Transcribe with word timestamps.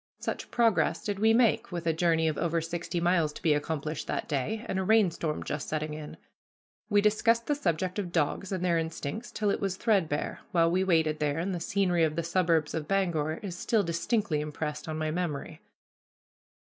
Such 0.17 0.49
progress 0.49 1.03
did 1.03 1.19
we 1.19 1.31
make, 1.31 1.71
with 1.71 1.85
a 1.85 1.93
journey 1.93 2.27
of 2.27 2.35
over 2.35 2.59
sixty 2.59 2.99
miles 2.99 3.31
to 3.33 3.41
be 3.43 3.53
accomplished 3.53 4.07
that 4.07 4.27
day, 4.27 4.65
and 4.67 4.79
a 4.79 4.83
rainstorm 4.83 5.43
just 5.43 5.69
setting 5.69 5.93
in. 5.93 6.17
We 6.89 7.01
discussed 7.01 7.45
the 7.45 7.53
subject 7.53 7.99
of 7.99 8.11
dogs 8.11 8.51
and 8.51 8.65
their 8.65 8.79
instincts 8.79 9.29
till 9.31 9.51
it 9.51 9.59
was 9.61 9.77
threadbare, 9.77 10.39
while 10.53 10.71
we 10.71 10.83
waited 10.83 11.19
there, 11.19 11.37
and 11.37 11.53
the 11.53 11.59
scenery 11.59 12.03
of 12.03 12.15
the 12.15 12.23
suburbs 12.23 12.73
of 12.73 12.87
Bangor 12.87 13.33
is 13.43 13.55
still 13.55 13.83
distinctly 13.83 14.41
impressed 14.41 14.87
on 14.87 14.97
my 14.97 15.11
memory. 15.11 15.61